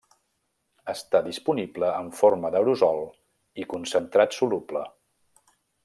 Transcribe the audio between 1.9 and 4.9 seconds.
en forma d'aerosol i concentrat soluble.